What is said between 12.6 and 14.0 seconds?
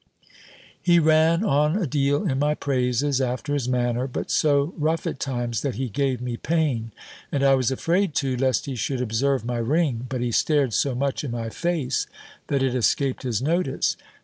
it escaped his notice.